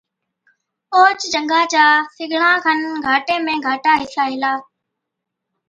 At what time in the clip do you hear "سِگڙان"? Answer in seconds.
2.15-2.55